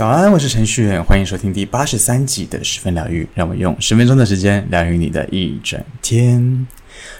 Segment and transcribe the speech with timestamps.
[0.00, 3.28] 早安，我是程序员，欢迎收听第八十三集的十分疗愈。
[3.34, 6.66] 让我用十分钟的时间疗愈你的一整天。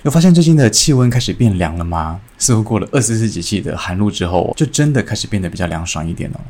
[0.02, 2.18] 有发现最近的气温开始变凉了吗？
[2.38, 6.40] 似乎过了二十四节气的寒露之后，就真的开始变得比较凉爽一点哦。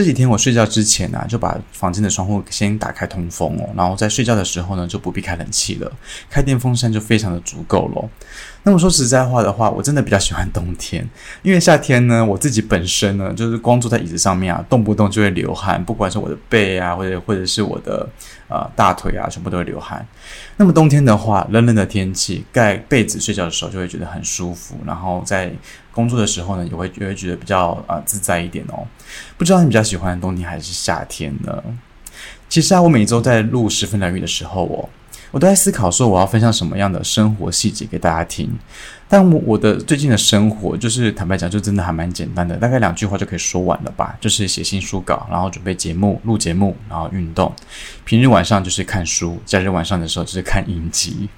[0.00, 5.92] 这几天我睡觉之前呢、就把房间的窗户先打开通风哦，然后在睡觉的时候呢，就不必开冷气了，
[6.30, 8.08] 开电风扇就非常的足够喽。
[8.62, 11.06] 那么说实在话的话，我真的比较喜欢冬天，
[11.42, 18.08] 因为夏天呢，我自己本身呢，就是光坐在椅子上面啊，动不动就会流汗，不管是我的背啊，或者或者是我的
[18.48, 20.06] 呃大腿啊，全部都会流汗。
[20.56, 25.52] 那么冬天的话，冷冷的天气，盖被子睡觉的时候就会觉得很舒服，然后在
[25.92, 28.86] 工作的时候呢，也会也会觉得比较啊、自在一点哦。
[29.36, 31.62] 不知道你比较喜欢冬天还是夏天呢？
[32.48, 34.88] 其实啊，我每周在录十分疗愈的时候哦，
[35.30, 38.50] 我都在思考说我要分享什么样的生活细节给大家听。
[39.08, 44.16] 但我我的最近的生活，就是坦白讲，就真的还蛮简单的，大概两句话就可以说完了吧。
[44.20, 47.52] 就是写新书稿，然后准备节目、录节目，然后运动。
[48.04, 51.28] 平日晚上就是看书，假日晚上的时候就是看影集。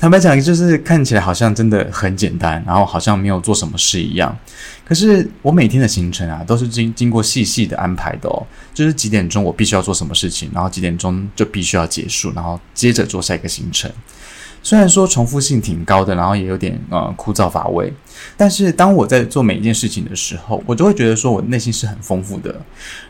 [0.00, 4.34] 坦白讲，就是看起来好像真的很简单，然后好像没有做什么事一样。
[4.86, 8.46] 可是我每天的行程啊，都是经经过细细的安排的哦。
[8.72, 13.90] 就是几点钟我必须要做什么事情，然后几点钟就必须要结束，然后接着做下一个行程。
[14.62, 17.92] 虽然说重复性挺高的，然后也有点呃枯燥乏味，
[18.36, 22.54] 但是当我在做每一件事情的时候，我就会觉得说我内心是很丰富的。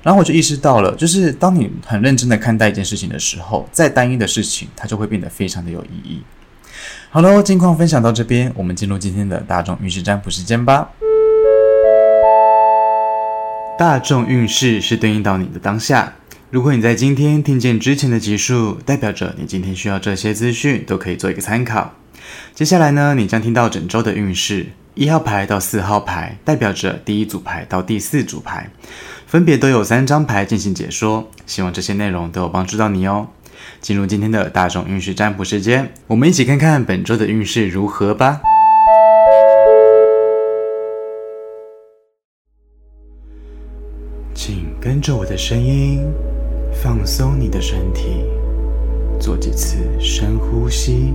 [0.03, 6.23] 然后我就意识到了，就是当你很认真的看待一件事情的时候，再单一的事情，它就会变得非常的有意义。
[7.11, 10.91] 好喽，近况分享到这边，我们进入今天的大众运势占卜时间吧。
[13.79, 16.13] 大众运势是对应到你的当下。
[16.51, 21.93] 如果你在今天听见之前的集数，代表着你今天需要这些资讯，都可以做一个参考。
[22.55, 28.71] 接下来呢，你将听到整周的运势，一号牌到四号牌，代表着第一组牌到第四组牌，
[29.27, 31.31] 分别都有三张牌进行解说。
[31.47, 33.29] 希望这些内容都有帮助到你哦。
[33.81, 38.41] 进入今天的大众运势占卜时间，我们一起看看本周的运势如何吧。
[44.35, 46.01] 请跟着我的声音，
[46.83, 48.25] 放松你的身体，
[49.19, 51.13] 做几次深呼吸，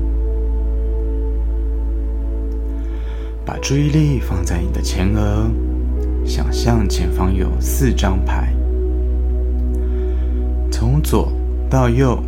[3.46, 5.50] 把注意力放在你的前额，
[6.26, 8.54] 想象前方有四张牌，
[10.70, 11.32] 从左
[11.70, 12.22] 到右。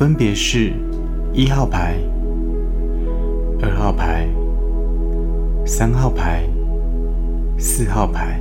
[0.00, 0.72] 分别是
[1.30, 1.94] 一号牌、
[3.60, 4.26] 二号牌、
[5.66, 6.48] 三号牌、
[7.58, 8.40] 四号牌，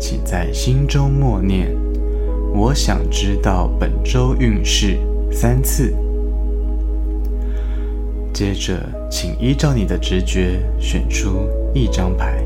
[0.00, 1.76] 请在心中默念
[2.56, 4.98] “我想知道本周运势”
[5.30, 5.94] 三次。
[8.32, 12.42] 接着，请依照你的直觉选出一张牌。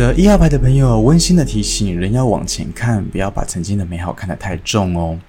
[0.00, 5.20] 选择一号牌的朋友，温馨的提醒：人要往前看，不要把曾经的美好看得太重哦。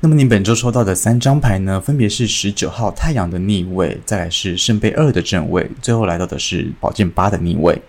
[0.00, 1.78] 那么，您本周抽到的三张牌呢？
[1.78, 7.82] 分别是十九号太阳的逆位，再来是圣杯二的正位，最后来到的是宝剑八的逆位。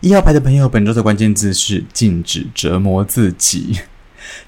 [0.00, 3.78] 一号牌的朋友，本周的关键字是禁止折磨自己。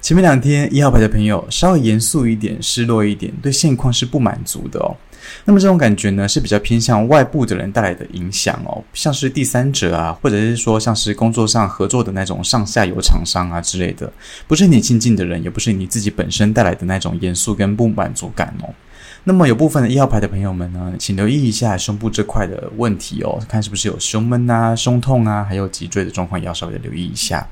[0.01, 4.97] 前面两天，一号牌的朋友稍微严肃一点，失落一点，对现况是不满足的哦。
[5.45, 14.11] 那么这种感觉呢，是比较偏向外部的人带来的影响哦，像是第三者啊，或者是说像是工作上合作的那种上下游厂商啊之类的，
[14.47, 18.69] 不是你亲近的人，也不是你自己本身带来的那种严肃跟不满足感哦。
[19.23, 27.47] 那么有部分的一号牌的朋友们呢，请留意一下胸部这块的问题哦，看是不是有胸闷啊、胸痛啊，还有脊椎的状况，也要稍微的留意一下。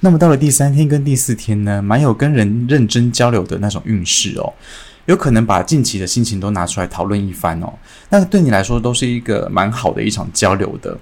[0.00, 4.50] 那么到了第三天跟第四天呢，蛮有跟人认真交流的那种运势哦。
[5.06, 7.72] 有可能把近期的心情都拿出来讨论一番哦，
[8.08, 10.96] 那对你来说都是一个蛮好的一场交流的。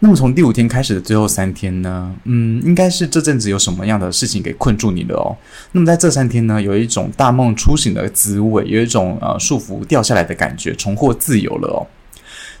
[0.00, 5.36] 那么从第五天开始的最后三天呢，嗯，应该是这阵子有什么样的事情给困住你了哦。
[5.72, 11.86] 那么在这三天呢，有一种大梦初醒的滋味，有一种呃束缚掉下来的感觉，重获自由了哦。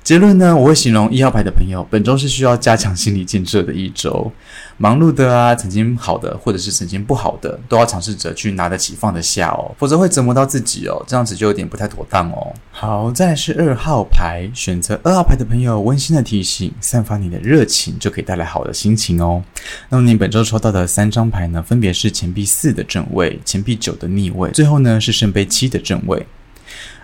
[0.04, 4.30] 结论呢，我会形容一号牌的朋友，本周是需要加强心理建设的一周。
[4.76, 12.52] 忙碌的啊，曾经好的或者是曾经不好的，都要尝试着去拿得起放得下哦，否则会折磨到自己哦，这样子就有点不太妥当哦。
[12.70, 19.42] 好，再来是二号牌，选择二号牌的朋友，温馨的提醒，散发你的热情，就可以带来好的心情哦。
[19.88, 26.26] 那么你本周抽到的三张牌呢，分别是钱币四的正位，钱币九的逆位，最后呢是圣杯七的正位。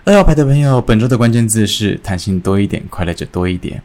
[0.04, 3.82] 二号牌的朋友，本周的关键字是弹性多一点，快乐就多一点。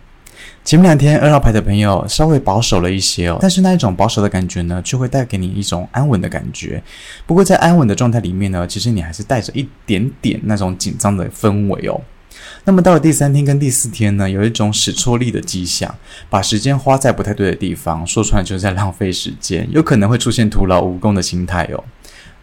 [0.64, 6.82] 前面两天二号牌的朋友稍微保守了一些哦，但是那一种保守的感觉呢，却会带给你一种安稳的感觉。
[7.28, 12.02] 不过在安稳的状态里面呢，其实你还是带着一点点那种紧张的氛围哦。
[12.64, 15.94] 那么到了第三天跟第四天呢，有一种使错力的迹象，
[16.30, 21.84] 把时间花在不太对的地方，说穿了就是在浪费时间，有可能会出现徒劳无功的心态哦。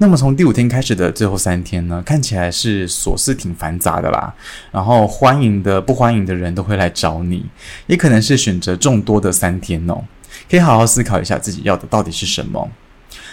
[0.02, 4.34] 那么从第五天开始的最后三天呢，看起来是琐事挺繁杂的啦。
[4.72, 7.46] 然后欢迎的、不欢迎的人都会来找你，
[7.86, 10.02] 也可能是选择众多的三天哦。
[10.50, 12.68] 可以好好思考一下自己要的到底是什么。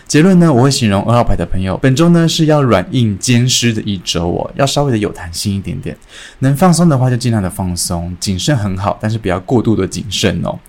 [0.06, 5.98] 结论呢，我会形容二号牌的朋友，本周呢是要软硬兼施的一周哦，要稍微的有弹性一点点。
[6.38, 10.60] 能放松的话就尽量的放松，谨慎很好，但是不要过度的谨慎哦。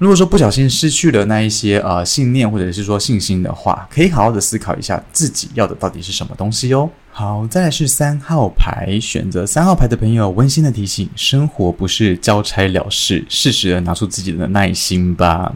[0.00, 6.88] 如果说不小心失去了那一些呃信念或者是说信心的话，可以好好的思考一下自己要的到底是什么东西哟。
[7.12, 15.54] 好，再来是三号牌，选择三号牌的朋友，温馨的提醒：生活不是交差了事，适时的拿出自己的耐心吧。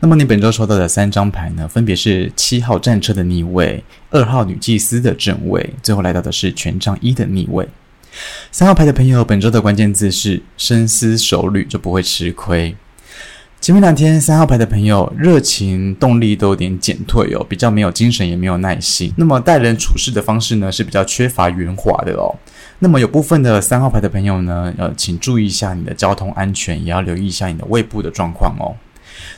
[0.00, 7.66] 那么你本周抽到的三张牌呢，分别是七号战车的逆位、二号女祭司的正位，最后来到的是权杖一的逆位。
[8.52, 12.76] 三号牌的朋友，本周的关键字是深思熟虑，就不会吃亏。
[13.60, 19.12] 前面两天，三号牌的朋友热情动力都有点减退哦，比较没有精神，也没有耐心。
[19.16, 22.32] 那么待人处事的方式呢，是比较缺乏圆滑的哦。
[22.78, 28.72] 那么有部分的三号牌的朋友呢，呃，请注意一下你的交通安全，也要留意一下你的胃部的状况哦。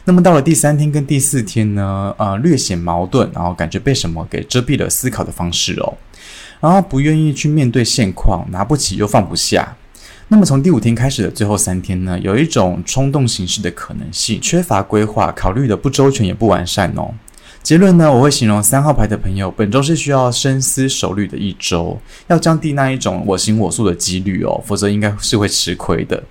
[0.05, 5.94] 那么到了第三天跟第四天呢，呃，略显矛盾，然后感觉被什么给遮蔽了思考的方式哦，
[6.61, 9.75] 然后不愿意去面对现况，拿不起又放不下。
[10.32, 17.12] 那么从第五天开始的最后三天呢，有一种冲动行事的可能性，缺乏规划，考虑的不周全也不完善哦。
[17.64, 26.22] 结论呢，我会形容三号牌的朋友，本周是需要深思熟虑的一周，要降低那一种我行我素的几率哦，否则应该是会吃亏的。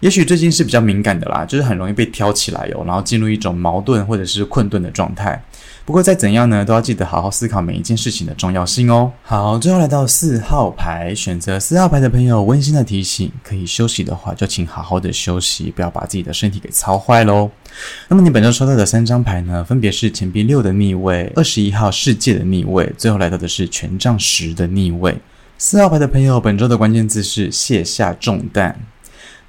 [0.00, 5.42] 也许最近是比较敏感的啦，就是很容易被挑起来哦，然后进入一种矛盾或者是困顿的状态。
[5.90, 9.10] 不过再怎样呢，都要记得好好思考每一件事情的重要性哦。
[9.24, 17.50] 好，最后来到四号牌，选择四号牌的朋友，温馨的提醒：可以休息的话，就请好好的休息，不要把自己的身体给操坏喽。
[18.06, 25.18] 那么你本周抽到的三张牌呢，分别是钱币六的逆位、二十一号世界的逆位，最后来到的是权杖十的逆位。
[25.58, 28.78] 四号牌的朋友，本周的关键字是卸下重担。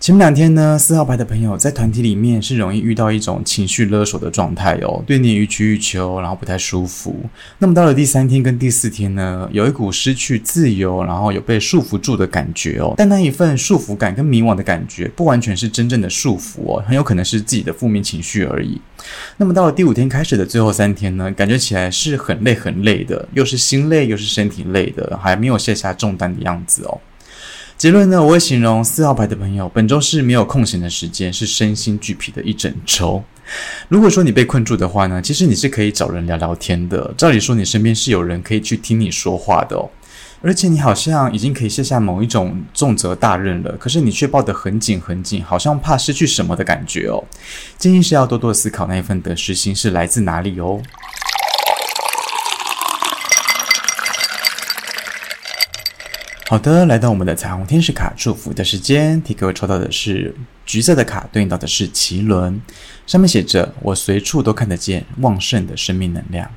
[0.01, 7.15] 前面两天呢，四号牌的朋友在团体里面是容易遇到一种情绪勒索的状态哦，对你予取予求，然后不太舒服。
[7.59, 12.95] 那么到了第三天跟第四天呢，有一股失去自由，然后有被束缚住的感觉哦。
[12.97, 18.81] 但那一份束缚感跟迷惘的感觉，不完全是真正的束缚哦，很有可能是自己的负面情绪而已。
[19.37, 26.99] 那么到了第五天开始的最后三天呢，感觉起来是很累很累的，又是心累又是身体累的，还没有卸下重担的样子哦。
[27.81, 33.23] 结论呢，我会形容四号牌的朋友，本周是没有空闲的时间，是身心俱疲的一整周。
[33.89, 37.11] 如果说你被困住的话呢，其实你是可以找人聊聊天的。
[37.17, 39.89] 照理说，你身边是有人可以去听你说话的哦。
[40.43, 47.23] 而且你好像已经可以卸下某一种重责大任了，可是你却抱得很紧很紧，好像怕失去什么的感觉哦。
[47.79, 50.79] 建议是要多多思考那一份得失心是来自哪里哦。
[56.51, 62.61] 好的，来到我们的彩虹天使卡祝福的时间，替各位抽到的是橘色的卡，对应到的是脐轮，
[63.07, 66.51] 上面写着“我随处都看得见旺盛的生命能量”。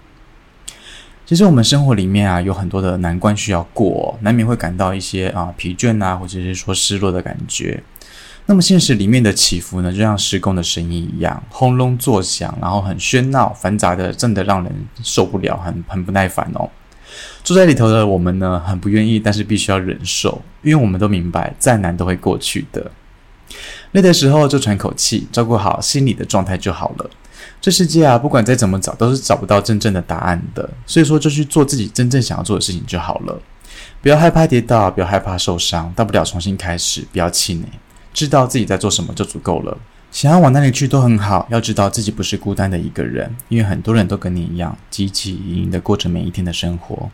[1.24, 7.80] 其实我们生活里面啊，有很多的难关需要过，难免会感到一些啊疲倦啊，或者是说失落的感觉。
[8.46, 14.72] 那么现实里面的起伏呢，就像施工的声音一样，轰隆作响，然后很喧闹、繁杂的，真的让人
[15.04, 16.68] 受不了，很很不耐烦哦。
[17.44, 22.90] 住在里头的我们呢，很不愿意，但是必须要忍受，因为我们都明白，再难都会过去的。
[23.92, 27.10] 累的时候就喘口气，照顾好心理的状态就好了。
[27.60, 30.68] 这世界啊，不管再怎么找，都是找不到真正的答案的。
[30.86, 33.38] 所以说，就去做自己真正想要做的事情就好了。
[34.00, 37.66] 不要害怕跌倒，不要害怕受伤，大不了重新开始，不要气馁，
[38.14, 39.76] 知道自己在做什么就足够了。
[40.10, 47.10] 想要往哪里去都很好，要知道自己不是孤单的一个人，因为很多人都跟你一样，汲汲营营的过着每一天的生活。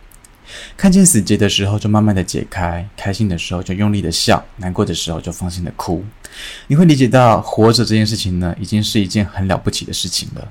[0.77, 6.05] 看见死结的时候，就慢慢的解开；开心的时候就用力的笑，难过的时候就放心的哭。
[6.69, 10.49] 你会理解到，活着这件事情呢，已经是一件很了不起的事情了。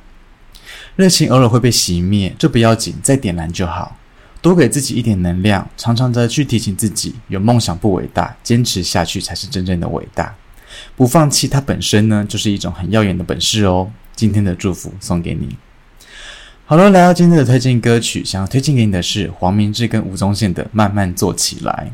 [0.96, 3.98] 热情偶尔会被熄灭，这不要紧，再点燃就好。
[4.41, 10.34] 多给自己一点能量，常常的去提醒自己，有梦想不伟大，坚持下去才是真正的伟大。
[10.96, 13.91] 不放弃，它本身呢，就是一种很耀眼的本事哦。
[14.15, 15.56] 今天的祝福送给你。
[16.69, 21.91] 好了，来到今天的推荐歌曲，想要推荐给你的是黄明志跟吴宗宪的《慢慢做起来》。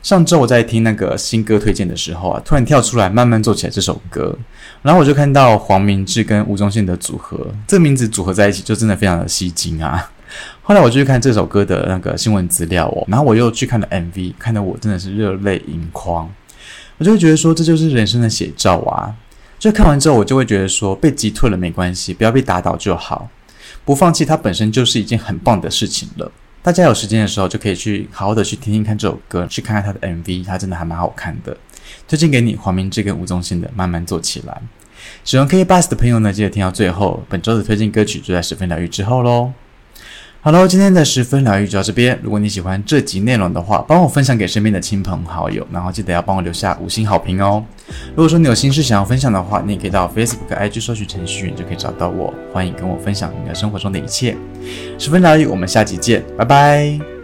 [0.00, 4.38] 上周我在听那个新歌推荐的时候啊，突然跳出来慢慢做起来这首歌，
[4.82, 10.08] 然后我就看到黄明志跟吴宗宪的组合，这名字组合在一起就真的非常的吸睛啊。
[10.62, 16.32] 后来我就去看这首歌的那个新闻资料哦，然后我又去看了 MV，看得我真的是热泪盈眶。
[16.98, 19.12] 我就会觉得说，这就是人生的写照啊。
[19.58, 23.28] 就看完之后，我就会觉得说，被击退了没关系，不要被打倒就好，
[23.84, 26.30] 不放弃它本身就是一件很棒的事情了。
[26.62, 31.56] 大家有时间的时候就可以去好好的去听听看这首歌，去看看它的 MV，它真的还蛮好看的。
[32.08, 34.52] 推荐给你黄明志跟吴宗宪的《慢慢做起来》。
[35.22, 37.22] 喜欢 K Bus 的朋友呢，记得听到最后。
[37.28, 39.52] 本周的推荐歌曲就在十分疗愈之后喽。
[40.46, 42.16] 好喽，今天的十分疗愈就到这边。
[42.22, 47.64] 如果你喜欢这集内容的话，帮我分享给身边的亲朋好友，然后记得要帮我留下五星好评哦。
[48.10, 52.32] 如果说你有心事想要分享的话，你也可以到 Facebook、IG 搜寻程序员就可以找到我。
[52.52, 54.36] 欢迎跟我分享你的生活中的一切。
[55.00, 57.15] 十分疗愈，我们下集见，拜拜。